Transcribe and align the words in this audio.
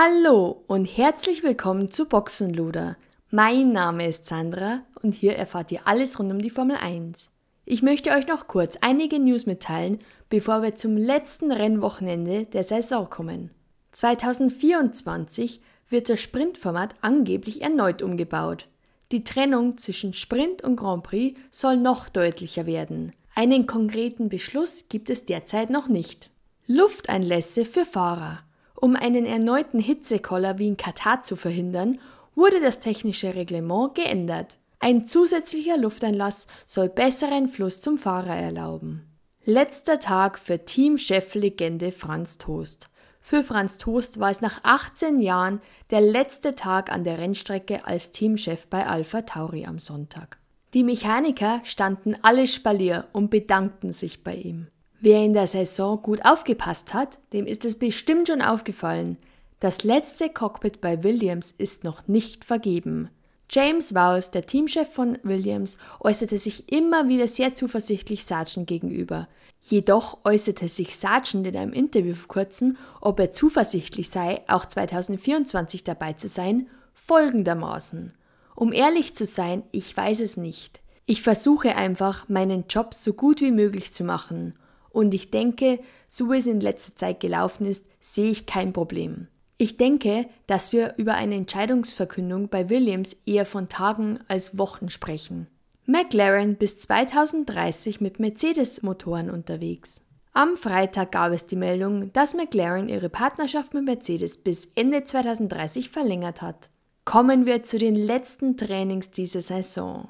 Hallo 0.00 0.62
und 0.68 0.84
herzlich 0.84 1.42
willkommen 1.42 1.90
zu 1.90 2.04
Boxenluder. 2.04 2.96
Mein 3.32 3.72
Name 3.72 4.06
ist 4.06 4.26
Sandra 4.26 4.82
und 5.02 5.12
hier 5.12 5.34
erfahrt 5.34 5.72
ihr 5.72 5.80
alles 5.86 6.20
rund 6.20 6.30
um 6.30 6.40
die 6.40 6.50
Formel 6.50 6.76
1. 6.76 7.30
Ich 7.64 7.82
möchte 7.82 8.12
euch 8.12 8.28
noch 8.28 8.46
kurz 8.46 8.78
einige 8.80 9.18
News 9.18 9.46
mitteilen, 9.46 9.98
bevor 10.28 10.62
wir 10.62 10.76
zum 10.76 10.96
letzten 10.96 11.50
Rennwochenende 11.50 12.46
der 12.46 12.62
Saison 12.62 13.10
kommen. 13.10 13.50
2024 13.90 15.60
wird 15.88 16.08
das 16.08 16.20
Sprintformat 16.20 16.94
angeblich 17.00 17.62
erneut 17.62 18.00
umgebaut. 18.00 18.68
Die 19.10 19.24
Trennung 19.24 19.78
zwischen 19.78 20.14
Sprint 20.14 20.62
und 20.62 20.76
Grand 20.76 21.02
Prix 21.02 21.40
soll 21.50 21.76
noch 21.76 22.08
deutlicher 22.08 22.66
werden. 22.66 23.14
Einen 23.34 23.66
konkreten 23.66 24.28
Beschluss 24.28 24.88
gibt 24.88 25.10
es 25.10 25.24
derzeit 25.24 25.70
noch 25.70 25.88
nicht. 25.88 26.30
Lufteinlässe 26.68 27.64
für 27.64 27.84
Fahrer. 27.84 28.44
Um 28.80 28.94
einen 28.94 29.26
erneuten 29.26 29.80
Hitzekoller 29.80 30.58
wie 30.58 30.68
in 30.68 30.76
Katar 30.76 31.22
zu 31.22 31.34
verhindern, 31.34 31.98
wurde 32.36 32.60
das 32.60 32.78
technische 32.78 33.34
Reglement 33.34 33.96
geändert. 33.96 34.58
Ein 34.78 35.04
zusätzlicher 35.04 35.76
Lufteinlass 35.76 36.46
soll 36.64 36.88
besseren 36.88 37.48
Fluss 37.48 37.80
zum 37.80 37.98
Fahrer 37.98 38.36
erlauben. 38.36 39.04
Letzter 39.44 39.98
Tag 39.98 40.38
für 40.38 40.64
Teamchef-Legende 40.64 41.90
Franz 41.90 42.38
Toast. 42.38 42.88
Für 43.20 43.42
Franz 43.42 43.78
Toast 43.78 44.20
war 44.20 44.30
es 44.30 44.40
nach 44.40 44.60
18 44.62 45.20
Jahren 45.20 45.60
der 45.90 46.00
letzte 46.00 46.54
Tag 46.54 46.92
an 46.92 47.02
der 47.02 47.18
Rennstrecke 47.18 47.84
als 47.84 48.12
Teamchef 48.12 48.68
bei 48.68 48.86
Alpha 48.86 49.22
Tauri 49.22 49.66
am 49.66 49.80
Sonntag. 49.80 50.38
Die 50.74 50.84
Mechaniker 50.84 51.60
standen 51.64 52.14
alle 52.22 52.46
Spalier 52.46 53.08
und 53.12 53.30
bedankten 53.30 53.92
sich 53.92 54.22
bei 54.22 54.36
ihm. 54.36 54.68
Wer 55.00 55.24
in 55.24 55.32
der 55.32 55.46
Saison 55.46 56.02
gut 56.02 56.24
aufgepasst 56.24 56.92
hat, 56.92 57.18
dem 57.32 57.46
ist 57.46 57.64
es 57.64 57.78
bestimmt 57.78 58.28
schon 58.28 58.42
aufgefallen. 58.42 59.16
Das 59.60 59.84
letzte 59.84 60.28
Cockpit 60.28 60.80
bei 60.80 61.04
Williams 61.04 61.54
ist 61.56 61.84
noch 61.84 62.08
nicht 62.08 62.44
vergeben. 62.44 63.08
James 63.50 63.94
Vowles, 63.94 64.30
der 64.30 64.44
Teamchef 64.44 64.92
von 64.92 65.18
Williams, 65.22 65.78
äußerte 66.00 66.36
sich 66.36 66.70
immer 66.70 67.08
wieder 67.08 67.28
sehr 67.28 67.54
zuversichtlich 67.54 68.26
Sargent 68.26 68.66
gegenüber. 68.66 69.28
Jedoch 69.62 70.18
äußerte 70.24 70.68
sich 70.68 70.96
Sargent 70.96 71.46
in 71.46 71.56
einem 71.56 71.72
Interview 71.72 72.14
vor 72.14 72.28
kurzem, 72.28 72.76
ob 73.00 73.20
er 73.20 73.32
zuversichtlich 73.32 74.10
sei, 74.10 74.42
auch 74.48 74.66
2024 74.66 75.82
dabei 75.82 76.12
zu 76.12 76.28
sein, 76.28 76.68
folgendermaßen. 76.94 78.12
Um 78.54 78.72
ehrlich 78.72 79.14
zu 79.14 79.24
sein, 79.24 79.62
ich 79.70 79.96
weiß 79.96 80.20
es 80.20 80.36
nicht. 80.36 80.80
Ich 81.06 81.22
versuche 81.22 81.76
einfach, 81.76 82.28
meinen 82.28 82.64
Job 82.68 82.92
so 82.92 83.12
gut 83.14 83.40
wie 83.40 83.52
möglich 83.52 83.92
zu 83.92 84.04
machen. 84.04 84.54
Und 84.98 85.14
ich 85.14 85.30
denke, 85.30 85.78
so 86.08 86.28
wie 86.28 86.38
es 86.38 86.48
in 86.48 86.60
letzter 86.60 86.96
Zeit 86.96 87.20
gelaufen 87.20 87.66
ist, 87.66 87.86
sehe 88.00 88.32
ich 88.32 88.46
kein 88.46 88.72
Problem. 88.72 89.28
Ich 89.56 89.76
denke, 89.76 90.28
dass 90.48 90.72
wir 90.72 90.94
über 90.96 91.14
eine 91.14 91.36
Entscheidungsverkündung 91.36 92.48
bei 92.48 92.68
Williams 92.68 93.14
eher 93.24 93.46
von 93.46 93.68
Tagen 93.68 94.18
als 94.26 94.58
Wochen 94.58 94.88
sprechen. 94.88 95.46
McLaren 95.86 96.56
bis 96.56 96.78
2030 96.78 98.00
mit 98.00 98.18
Mercedes-Motoren 98.18 99.30
unterwegs. 99.30 100.00
Am 100.32 100.56
Freitag 100.56 101.12
gab 101.12 101.30
es 101.30 101.46
die 101.46 101.54
Meldung, 101.54 102.12
dass 102.12 102.34
McLaren 102.34 102.88
ihre 102.88 103.08
Partnerschaft 103.08 103.74
mit 103.74 103.84
Mercedes 103.84 104.36
bis 104.38 104.66
Ende 104.74 105.04
2030 105.04 105.90
verlängert 105.90 106.42
hat. 106.42 106.70
Kommen 107.04 107.46
wir 107.46 107.62
zu 107.62 107.78
den 107.78 107.94
letzten 107.94 108.56
Trainings 108.56 109.12
dieser 109.12 109.42
Saison. 109.42 110.08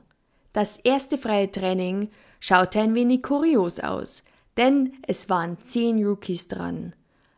Das 0.55 0.79
erste 0.79 1.19
freie 1.19 1.51
Training 1.51 2.09
schaute 2.41 2.81
ein 2.81 2.95
wenig 2.95 3.23
kurios 3.23 3.81
aus, 3.81 4.23
denn 4.59 4.93
es 5.07 5.31
waren 5.31 5.59
zehn 5.61 6.05
Rookies 6.05 6.49
dran. 6.49 6.93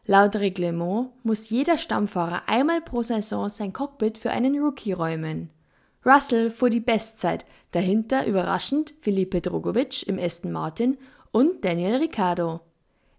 Laut 0.06 0.34
Reglement 0.36 1.10
muss 1.22 1.50
jeder 1.50 1.78
Stammfahrer 1.78 2.48
einmal 2.48 2.80
pro 2.80 3.02
Saison 3.02 3.48
sein 3.48 3.72
Cockpit 3.72 4.18
für 4.18 4.30
einen 4.30 4.58
Rookie 4.58 4.92
räumen. 4.92 5.50
Russell 6.04 6.50
fuhr 6.50 6.70
die 6.70 6.80
Bestzeit, 6.80 7.44
dahinter 7.72 8.26
überraschend 8.26 8.94
Felipe 9.02 9.40
Drogovic 9.40 10.08
im 10.08 10.18
Aston 10.18 10.50
Martin 10.50 10.96
und 11.30 11.64
Daniel 11.64 11.96
Ricciardo. 11.96 12.60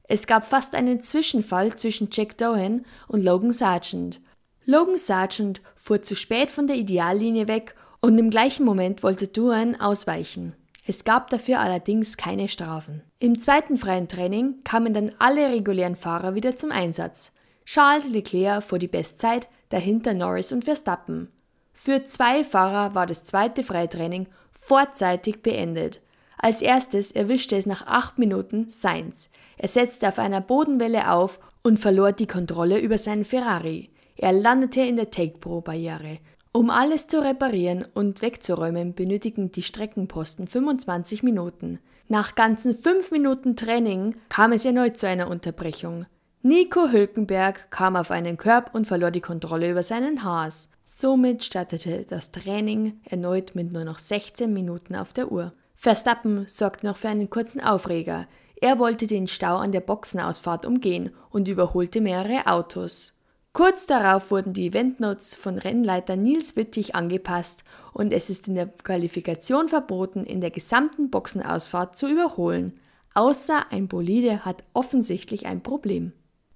Es 0.03 0.27
gab 0.27 0.45
fast 0.45 0.75
einen 0.75 1.01
Zwischenfall 1.01 1.75
zwischen 1.75 2.09
Jack 2.11 2.37
Dohan 2.37 2.85
und 3.07 3.23
Logan 3.23 3.53
Sargent. 3.53 4.19
Logan 4.65 4.97
Sargent 4.97 5.61
fuhr 5.75 6.01
zu 6.01 6.15
spät 6.15 6.51
von 6.51 6.67
der 6.67 6.75
Ideallinie 6.75 7.47
weg 7.47 7.75
und 8.01 8.17
im 8.17 8.31
gleichen 8.31 8.65
Moment 8.65 9.03
wollte 9.03 9.27
Dohan 9.27 9.79
ausweichen. 9.79 10.55
Es 10.91 11.05
gab 11.05 11.29
dafür 11.29 11.61
allerdings 11.61 12.17
keine 12.17 12.49
Strafen. 12.49 13.01
Im 13.17 13.39
zweiten 13.39 13.77
freien 13.77 14.09
Training 14.09 14.55
kamen 14.65 14.93
dann 14.93 15.13
alle 15.19 15.49
regulären 15.49 15.95
Fahrer 15.95 16.35
wieder 16.35 16.57
zum 16.57 16.69
Einsatz. 16.69 17.31
Charles 17.63 18.09
Leclerc 18.09 18.61
fuhr 18.61 18.77
die 18.77 18.89
Bestzeit, 18.89 19.47
dahinter 19.69 20.13
Norris 20.13 20.51
und 20.51 20.65
Verstappen. 20.65 21.31
Für 21.71 22.03
zwei 22.03 22.43
Fahrer 22.43 22.93
war 22.93 23.07
das 23.07 23.23
zweite 23.23 23.63
freie 23.63 23.87
Training 23.87 24.27
vorzeitig 24.51 25.41
beendet. 25.41 26.01
Als 26.37 26.61
erstes 26.61 27.13
erwischte 27.13 27.55
es 27.55 27.65
nach 27.65 27.87
acht 27.87 28.19
Minuten 28.19 28.69
Sainz. 28.69 29.29
Er 29.55 29.69
setzte 29.69 30.09
auf 30.09 30.19
einer 30.19 30.41
Bodenwelle 30.41 31.09
auf 31.09 31.39
und 31.63 31.79
verlor 31.79 32.11
die 32.11 32.27
Kontrolle 32.27 32.79
über 32.79 32.97
seinen 32.97 33.23
Ferrari. 33.23 33.91
Er 34.17 34.33
landete 34.33 34.81
in 34.81 34.97
der 34.97 35.09
Take-Pro-Barriere 35.09 36.19
um 36.53 36.69
alles 36.69 37.07
zu 37.07 37.23
reparieren 37.23 37.85
und 37.93 38.21
wegzuräumen, 38.21 38.93
benötigten 38.93 39.51
die 39.51 39.63
Streckenposten 39.63 40.47
25 40.47 41.23
Minuten. 41.23 41.79
Nach 42.07 42.35
ganzen 42.35 42.75
5 42.75 43.11
Minuten 43.11 43.55
Training 43.55 44.15
kam 44.27 44.51
es 44.51 44.65
erneut 44.65 44.97
zu 44.97 45.07
einer 45.07 45.29
Unterbrechung. 45.29 46.05
Nico 46.41 46.89
Hülkenberg 46.89 47.71
kam 47.71 47.95
auf 47.95 48.11
einen 48.11 48.35
Körb 48.35 48.71
und 48.73 48.85
verlor 48.85 49.11
die 49.11 49.21
Kontrolle 49.21 49.71
über 49.71 49.83
seinen 49.83 50.23
Haas. 50.23 50.71
Somit 50.85 51.43
startete 51.43 52.05
das 52.09 52.31
Training 52.31 52.99
erneut 53.05 53.55
mit 53.55 53.71
nur 53.71 53.85
noch 53.85 53.99
16 53.99 54.51
Minuten 54.51 54.95
auf 54.95 55.13
der 55.13 55.31
Uhr. 55.31 55.53
Verstappen 55.73 56.45
sorgte 56.47 56.85
noch 56.85 56.97
für 56.97 57.09
einen 57.09 57.29
kurzen 57.29 57.61
Aufreger. 57.61 58.27
Er 58.59 58.77
wollte 58.77 59.07
den 59.07 59.27
Stau 59.27 59.57
an 59.57 59.71
der 59.71 59.79
Boxenausfahrt 59.79 60.65
umgehen 60.65 61.11
und 61.29 61.47
überholte 61.47 62.01
mehrere 62.01 62.45
Autos. 62.45 63.13
Kurz 63.53 63.85
darauf 63.85 64.31
wurden 64.31 64.53
die 64.53 64.67
Eventnotes 64.67 65.35
von 65.35 65.57
Rennleiter 65.57 66.15
Nils 66.15 66.55
Wittig 66.55 66.95
angepasst 66.95 67.65
und 67.91 68.13
es 68.13 68.29
ist 68.29 68.47
in 68.47 68.55
der 68.55 68.67
Qualifikation 68.67 69.67
verboten, 69.67 70.23
in 70.23 70.39
der 70.39 70.51
gesamten 70.51 71.09
Boxenausfahrt 71.09 71.97
zu 71.97 72.07
überholen, 72.07 72.79
außer 73.13 73.65
ein 73.71 73.89
Bolide 73.89 74.45
hat 74.45 74.63
offensichtlich 74.73 75.47
ein 75.47 75.63
Problem. 75.63 76.13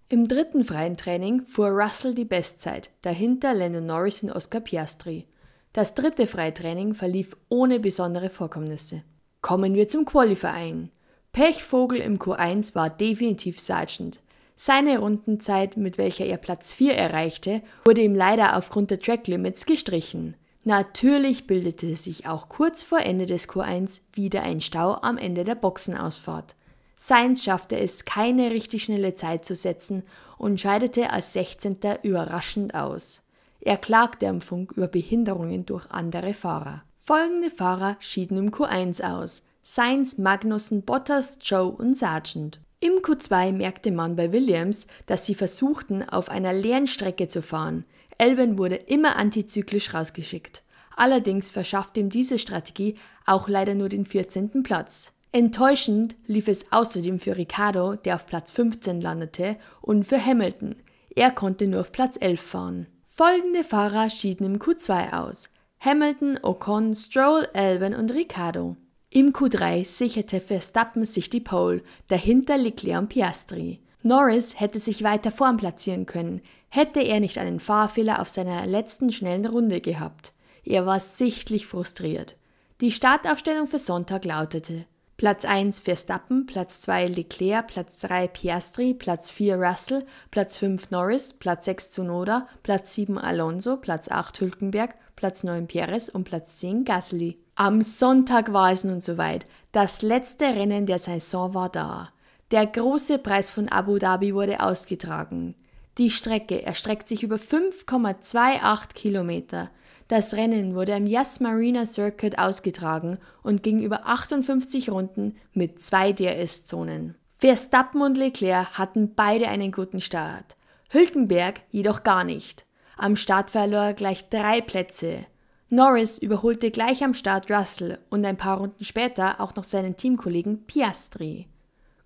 Im 0.08 0.30
dritten 0.30 0.64
freien 0.64 0.96
Training 0.96 1.44
fuhr 1.46 1.68
Russell 1.68 2.14
die 2.14 2.26
Bestzeit, 2.26 2.92
dahinter 3.02 3.54
Landon 3.54 3.88
Norris 3.88 4.24
und 4.24 4.32
Oscar 4.32 4.62
Piastri. 4.62 5.28
Das 5.74 5.96
dritte 5.96 6.28
Freitraining 6.28 6.94
verlief 6.94 7.36
ohne 7.50 7.82
besondere 7.82 8.30
Vorkommnisse. 8.30 9.04
Kommen 9.42 9.74
wir 9.74 9.90
zum 9.90 10.06
Qualifying. 10.06 10.92
Pechvogel 11.34 12.00
im 12.00 12.20
Q1 12.20 12.76
war 12.76 12.90
definitiv 12.90 13.60
Sargent. 13.60 14.22
Seine 14.56 15.00
Rundenzeit, 15.00 15.76
mit 15.76 15.98
welcher 15.98 16.26
er 16.26 16.38
Platz 16.38 16.72
4 16.74 16.96
erreichte, 16.96 17.62
wurde 17.84 18.02
ihm 18.02 18.16
leider 18.16 18.58
aufgrund 18.58 18.90
der 18.90 19.00
Track 19.00 19.28
Limits 19.28 19.66
gestrichen. 19.66 20.36
Natürlich 20.64 21.46
bildete 21.46 21.96
sich 21.96 22.26
auch 22.26 22.50
kurz 22.50 22.82
vor 22.82 23.00
Ende 23.00 23.26
des 23.26 23.50
Q1 23.50 24.02
wieder 24.14 24.42
ein 24.44 24.62
Stau 24.62 24.94
am 25.02 25.18
Ende 25.18 25.44
der 25.44 25.56
Boxenausfahrt. 25.56 26.56
Sainz 26.98 27.44
schaffte 27.44 27.78
es, 27.78 28.06
keine 28.06 28.52
richtig 28.52 28.86
schnelle 28.86 29.14
Zeit 29.14 29.46
zu 29.46 29.54
setzen 29.54 30.04
und 30.38 30.60
scheidete 30.60 31.12
als 31.12 31.34
16. 31.34 31.78
überraschend 32.02 32.74
aus. 32.74 33.22
Er 33.60 33.78
klagte 33.78 34.28
am 34.28 34.42
Funk 34.42 34.72
über 34.72 34.88
Behinderungen 34.88 35.66
durch 35.66 35.92
andere 35.92 36.34
Fahrer. 36.34 36.84
Folgende 36.96 37.50
Fahrer 37.50 37.98
schieden 38.00 38.38
im 38.38 38.52
Q1 38.52 39.04
aus: 39.04 39.44
Sainz, 39.62 40.18
Magnussen, 40.18 40.84
Bottas, 40.84 41.40
Joe 41.42 41.70
und 41.70 41.96
Sargent. 41.96 42.60
Im 42.86 43.02
Q2 43.02 43.52
merkte 43.52 43.90
man 43.90 44.16
bei 44.16 44.32
Williams, 44.32 44.86
dass 45.08 45.26
sie 45.26 45.34
versuchten, 45.34 46.08
auf 46.08 46.30
einer 46.30 46.54
leeren 46.54 46.86
Strecke 46.86 47.28
zu 47.28 47.42
fahren. 47.42 47.84
Elben 48.20 48.60
wurde 48.60 48.76
immer 48.76 49.16
antizyklisch 49.16 49.96
rausgeschickt. 49.96 50.62
Allerdings 50.96 51.50
verschaffte 51.50 52.00
ihm 52.00 52.12
diese 52.12 52.38
Strategie 52.38 52.94
auch 53.26 53.48
leider 53.48 53.74
nur 53.74 53.90
den 53.90 54.06
14. 54.06 54.62
Platz. 54.62 55.14
Enttäuschend 55.32 56.16
lief 56.28 56.48
es 56.48 56.72
außerdem 56.72 57.18
für 57.18 57.36
Ricardo, 57.36 57.96
der 57.96 58.14
auf 58.14 58.28
Platz 58.28 58.52
15 58.52 59.02
landete, 59.02 59.58
und 59.82 60.04
für 60.04 60.24
Hamilton. 60.24 60.76
Er 61.16 61.32
konnte 61.32 61.66
nur 61.66 61.82
auf 61.82 61.92
Platz 61.92 62.18
11 62.22 62.40
fahren. 62.40 62.88
Folgende 63.02 63.64
Fahrer 63.64 64.12
schieden 64.12 64.46
im 64.46 64.60
Q2 64.60 65.14
aus. 65.14 65.50
Hamilton, 65.80 66.38
Ocon, 66.44 66.94
Stroll, 66.94 67.48
Albon 67.56 67.96
und 67.96 68.14
Ricardo. 68.14 68.78
Im 69.16 69.32
Q3 69.32 69.86
sicherte 69.86 70.42
Verstappen 70.42 71.06
sich 71.06 71.30
die 71.30 71.40
Pole, 71.40 71.84
dahinter 72.10 72.58
Leclerc 72.58 73.00
und 73.00 73.08
Piastri. 73.08 73.80
Norris 74.04 74.60
hätte 74.60 74.78
sich 74.78 75.04
weiter 75.04 75.32
vorn 75.32 75.56
platzieren 75.56 76.06
können, 76.06 76.42
hätte 76.68 77.00
er 77.00 77.22
nicht 77.22 77.38
einen 77.38 77.62
Fahrfehler 77.62 78.20
auf 78.20 78.28
seiner 78.28 78.66
letzten 78.66 79.14
schnellen 79.14 79.46
Runde 79.46 79.80
gehabt. 79.80 80.34
Er 80.66 80.86
war 80.86 81.00
sichtlich 81.00 81.66
frustriert. 81.66 82.36
Die 82.82 82.92
Startaufstellung 82.92 83.68
für 83.68 83.80
Sonntag 83.80 84.26
lautete 84.26 84.86
Platz 85.16 85.46
1 85.46 85.80
Verstappen, 85.80 86.46
Platz 86.46 86.82
2 86.82 87.08
Leclerc, 87.08 87.68
Platz 87.68 88.00
3 88.00 88.28
Piastri, 88.28 88.94
Platz 88.94 89.30
4 89.30 89.56
Russell, 89.56 90.06
Platz 90.30 90.58
5 90.58 90.92
Norris, 90.92 91.32
Platz 91.32 91.64
6 91.64 91.92
Tsunoda, 91.92 92.50
Platz 92.64 92.96
7 92.96 93.18
Alonso, 93.18 93.78
Platz 93.78 94.12
8 94.12 94.42
Hülkenberg, 94.42 94.94
Platz 95.16 95.46
9 95.46 95.68
Perez 95.68 96.10
und 96.10 96.26
Platz 96.26 96.58
10 96.58 96.84
Gasly. 96.84 97.40
Am 97.58 97.82
Sonntag 97.82 98.52
war 98.52 98.74
es 98.74 98.84
nun 98.84 99.00
soweit. 99.00 99.46
Das 99.72 100.02
letzte 100.02 100.44
Rennen 100.44 100.86
der 100.86 101.00
Saison 101.00 101.54
war 101.54 101.70
da. 101.70 102.10
Der 102.52 102.68
große 102.68 103.18
Preis 103.18 103.50
von 103.50 103.70
Abu 103.70 103.98
Dhabi 103.98 104.36
wurde 104.36 104.60
ausgetragen. 104.60 105.56
Die 105.98 106.10
Strecke 106.10 106.64
erstreckt 106.64 107.08
sich 107.08 107.24
über 107.24 107.38
5,28 107.38 108.94
Kilometer. 108.94 109.72
Das 110.10 110.34
Rennen 110.34 110.76
wurde 110.76 110.96
am 110.96 111.08
Yas 111.08 111.40
Marina 111.40 111.86
Circuit 111.86 112.38
ausgetragen 112.38 113.20
und 113.42 113.64
ging 113.64 113.82
über 113.82 114.06
58 114.06 114.90
Runden 114.90 115.38
mit 115.54 115.82
zwei 115.82 116.12
DRS-Zonen. 116.12 117.16
Verstappen 117.38 118.02
und 118.02 118.18
Leclerc 118.18 118.78
hatten 118.78 119.16
beide 119.16 119.48
einen 119.48 119.72
guten 119.72 120.02
Start. 120.02 120.58
Hülkenberg 120.90 121.62
jedoch 121.72 122.04
gar 122.04 122.26
nicht. 122.26 122.66
Am 122.98 123.16
Start 123.16 123.50
verlor 123.50 123.86
er 123.86 123.94
gleich 123.94 124.28
drei 124.28 124.60
Plätze. 124.60 125.26
Norris 125.70 126.20
überholte 126.20 126.70
gleich 126.70 127.04
am 127.04 127.14
Start 127.14 127.50
Russell 127.50 127.98
und 128.10 128.24
ein 128.24 128.38
paar 128.38 128.60
Runden 128.60 128.84
später 128.84 129.42
auch 129.42 129.56
noch 129.56 129.64
seinen 129.64 129.98
Teamkollegen 129.98 130.66
Piastri. 130.66 131.48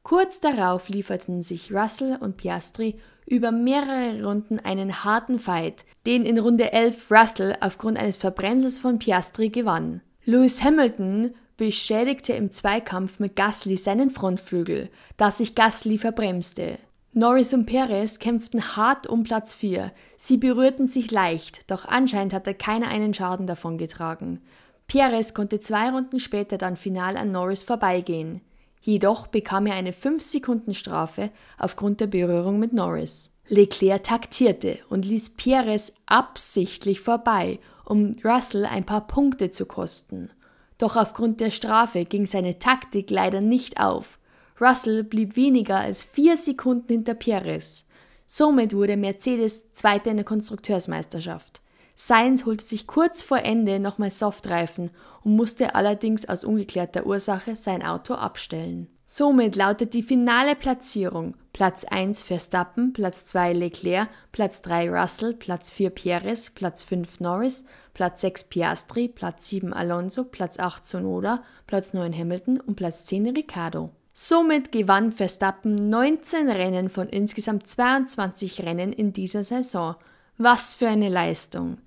Kurz 0.02 0.40
darauf 0.40 0.88
lieferten 0.88 1.44
sich 1.44 1.74
Russell 1.74 2.18
und 2.22 2.38
Piastri 2.38 2.96
über 3.26 3.52
mehrere 3.52 4.24
Runden 4.24 4.60
einen 4.60 5.04
harten 5.04 5.40
Fight, 5.40 5.86
den 6.06 6.26
in 6.26 6.40
Runde 6.40 6.72
11 6.72 7.12
Russell 7.12 7.56
aufgrund 7.60 8.00
eines 8.00 8.18
Verbremsers 8.18 8.80
von 8.80 8.98
Piastri 8.98 9.50
gewann. 9.50 10.02
Lewis 10.24 10.64
Hamilton 10.64 11.36
beschädigte 11.58 12.34
im 12.34 12.52
Zweikampf 12.52 13.20
mit 13.20 13.36
Gasly 13.36 13.76
seinen 13.76 14.10
Frontflügel, 14.10 14.90
da 15.18 15.32
sich 15.32 15.54
Gasly 15.54 15.98
verbremste. 15.98 16.80
Norris 17.14 17.56
und 17.56 17.66
Perez 17.66 18.20
kämpften 18.20 18.76
hart 18.76 19.08
um 19.08 19.24
Platz 19.24 19.56
4. 19.56 19.92
Sie 20.16 20.38
berührten 20.38 20.86
sich 20.86 21.10
leicht, 21.10 21.70
doch 21.72 21.86
anscheinend 21.86 22.34
hatte 22.34 22.54
keiner 22.54 22.88
einen 22.90 23.16
Schaden 23.16 23.48
davon 23.48 23.80
getragen. 23.80 24.42
Perez 24.86 25.34
konnte 25.34 25.60
zwei 25.60 25.90
Runden 25.90 26.20
später 26.20 26.60
dann 26.60 26.76
final 26.76 27.18
an 27.18 27.32
Norris 27.32 27.64
vorbeigehen. 27.64 28.42
Jedoch 28.82 29.26
bekam 29.26 29.66
er 29.66 29.74
eine 29.74 29.92
5 29.92 30.22
Sekunden 30.22 30.76
Strafe 30.76 31.32
aufgrund 31.58 32.00
der 32.00 32.08
Berührung 32.08 32.60
mit 32.60 32.74
Norris. 32.74 33.34
Leclerc 33.48 34.04
taktierte 34.04 34.78
und 34.90 35.04
ließ 35.04 35.32
Perez 35.32 35.94
absichtlich 36.06 37.00
vorbei, 37.00 37.58
um 37.86 38.16
Russell 38.24 38.66
ein 38.66 38.86
paar 38.86 39.08
Punkte 39.08 39.50
zu 39.50 39.66
kosten. 39.66 40.30
Doch 40.78 40.96
aufgrund 40.96 41.42
der 41.42 41.50
Strafe 41.50 42.06
ging 42.06 42.28
seine 42.28 42.60
Taktik 42.60 43.10
leider 43.10 43.42
nicht 43.42 43.82
auf. 43.82 44.19
Russell 44.62 45.04
blieb 45.04 45.36
weniger 45.36 45.78
als 45.80 46.04
vier 46.04 46.38
Sekunden 46.38 46.88
hinter 46.88 47.14
Perez. 47.14 47.86
Somit 48.26 48.76
wurde 48.76 48.98
Mercedes 48.98 49.72
Zweiter 49.72 50.12
in 50.12 50.18
der 50.18 50.26
Konstrukteursmeisterschaft. 50.26 51.62
Sainz 51.96 52.46
holte 52.46 52.64
sich 52.64 52.88
kurz 52.88 53.22
vor 53.22 53.40
Ende 53.40 53.80
nochmal 53.80 54.12
Softreifen 54.12 54.92
und 55.24 55.36
musste 55.36 55.76
allerdings 55.76 56.28
aus 56.30 56.46
ungeklärter 56.46 57.06
Ursache 57.06 57.56
sein 57.56 57.84
Auto 57.84 58.14
abstellen. 58.14 58.88
Somit 59.06 59.56
lautet 59.56 59.94
die 59.96 60.04
finale 60.04 60.56
Platzierung 60.56 61.36
Platz 61.52 61.84
1 61.84 62.22
Verstappen, 62.22 62.94
Platz 62.94 63.26
2 63.26 63.54
Leclerc, 63.54 64.08
Platz 64.32 64.62
3 64.62 64.92
Russell, 64.92 65.34
Platz 65.34 65.72
4 65.72 65.90
Perez, 65.90 66.52
Platz 66.52 66.84
5 66.84 67.20
Norris, 67.20 67.66
Platz 67.94 68.22
6 68.22 68.46
Piastri, 68.46 69.08
Platz 69.08 69.50
7 69.50 69.74
Alonso, 69.74 70.26
Platz 70.26 70.60
8 70.60 70.88
Sonoda, 70.88 71.44
Platz 71.66 71.94
9 71.94 72.14
Hamilton 72.18 72.62
und 72.62 72.76
Platz 72.76 73.06
10 73.06 73.28
Ricciardo. 73.36 73.90
Somit 74.22 74.74
gewann 74.74 75.14
Verstappen 75.14 75.76
19 75.76 76.50
Rennen 76.50 76.90
von 76.90 77.08
insgesamt 77.08 77.68
22 77.68 78.64
Rennen 78.64 78.92
in 78.92 79.14
dieser 79.14 79.46
Saison. 79.46 79.96
Was 80.38 80.76
für 80.76 80.90
eine 80.90 81.08
Leistung! 81.08 81.78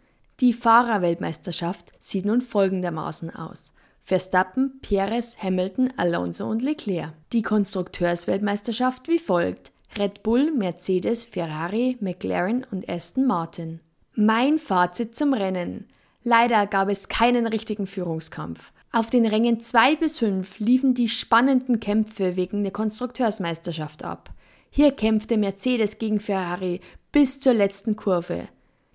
Die 0.40 0.55
Fahrerweltmeisterschaft 0.55 1.93
sieht 2.00 2.25
nun 2.25 2.40
folgendermaßen 2.40 3.37
aus. 3.37 3.75
Verstappen, 4.00 4.81
Perez, 4.81 5.37
Hamilton, 5.43 5.93
Alonso 5.99 6.49
und 6.49 6.62
Leclerc. 6.62 7.12
Die 7.34 7.43
Konstrukteursweltmeisterschaft 7.43 9.08
wie 9.08 9.19
folgt. 9.19 9.70
Red 9.99 10.23
Bull, 10.23 10.52
Mercedes, 10.52 11.26
Ferrari, 11.26 11.99
McLaren 12.00 12.67
und 12.70 12.88
Aston 12.88 13.26
Martin. 13.26 13.81
Mein 14.14 14.58
Fazit 14.58 15.14
zum 15.14 15.35
Rennen. 15.35 15.87
Leider 16.23 16.67
gab 16.67 16.88
es 16.88 17.11
keinen 17.11 17.46
richtigen 17.46 17.87
Führungskampf. 17.87 18.73
Auf 18.94 19.09
den 19.09 19.25
Rängen 19.25 19.59
2 19.59 19.97
bis 19.97 20.19
5 20.19 20.59
liefen 20.59 20.93
die 20.93 21.09
spannenden 21.09 21.81
Kämpfe 21.81 22.37
wegen 22.37 22.62
der 22.62 22.73
Konstrukteursmeisterschaft 22.73 24.05
ab. 24.05 24.29
Hier 24.69 24.93
kämpfte 24.93 25.39
Mercedes 25.39 25.97
gegen 25.97 26.21
Ferrari 26.21 26.81
bis 27.11 27.41
zur 27.41 27.55
letzten 27.55 27.97
Kurve. 27.97 28.49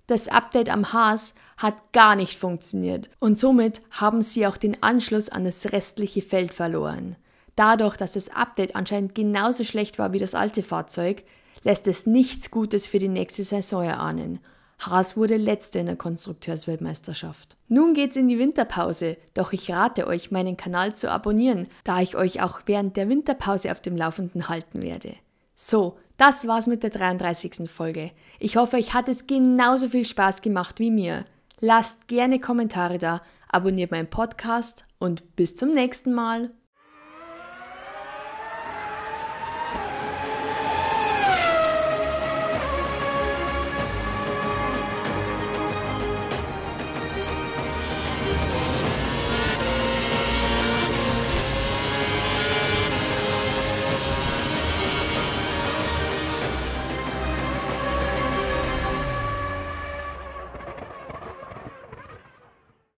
Das 0.06 0.28
Update 0.28 0.70
am 0.70 0.92
Haas 0.92 1.34
hat 1.56 1.92
gar 1.92 2.14
nicht 2.14 2.38
funktioniert 2.38 3.10
und 3.18 3.36
somit 3.36 3.82
haben 3.90 4.22
sie 4.22 4.46
auch 4.46 4.56
den 4.56 4.80
Anschluss 4.84 5.30
an 5.30 5.44
das 5.44 5.72
restliche 5.72 6.22
Feld 6.22 6.54
verloren. 6.54 7.16
Dadurch, 7.56 7.96
dass 7.96 8.12
das 8.12 8.28
Update 8.28 8.76
anscheinend 8.76 9.16
genauso 9.16 9.64
schlecht 9.64 9.98
war 9.98 10.12
wie 10.12 10.20
das 10.20 10.36
alte 10.36 10.62
Fahrzeug, 10.62 11.24
lässt 11.64 11.88
es 11.88 12.06
nichts 12.06 12.52
Gutes 12.52 12.86
für 12.86 13.00
die 13.00 13.08
nächste 13.08 13.42
Saison 13.42 13.82
erahnen. 13.82 14.38
Haas 14.78 15.16
wurde 15.16 15.36
letzter 15.36 15.80
in 15.80 15.86
der 15.86 15.96
Konstrukteursweltmeisterschaft. 15.96 17.56
Nun 17.68 17.94
geht's 17.94 18.16
in 18.16 18.28
die 18.28 18.38
Winterpause, 18.38 19.16
doch 19.34 19.52
ich 19.52 19.70
rate 19.70 20.06
euch, 20.06 20.30
meinen 20.30 20.56
Kanal 20.56 20.94
zu 20.94 21.10
abonnieren, 21.10 21.66
da 21.82 22.00
ich 22.00 22.16
euch 22.16 22.42
auch 22.42 22.60
während 22.66 22.96
der 22.96 23.08
Winterpause 23.08 23.72
auf 23.72 23.80
dem 23.80 23.96
Laufenden 23.96 24.48
halten 24.48 24.82
werde. 24.82 25.14
So, 25.54 25.98
das 26.16 26.46
war's 26.46 26.68
mit 26.68 26.82
der 26.84 26.90
33. 26.90 27.68
Folge. 27.68 28.12
Ich 28.38 28.56
hoffe, 28.56 28.76
euch 28.76 28.94
hat 28.94 29.08
es 29.08 29.26
genauso 29.26 29.88
viel 29.88 30.04
Spaß 30.04 30.42
gemacht 30.42 30.78
wie 30.78 30.90
mir. 30.90 31.24
Lasst 31.60 32.06
gerne 32.06 32.38
Kommentare 32.38 32.98
da, 32.98 33.22
abonniert 33.48 33.90
meinen 33.90 34.10
Podcast 34.10 34.84
und 34.98 35.34
bis 35.34 35.56
zum 35.56 35.74
nächsten 35.74 36.14
Mal. 36.14 36.50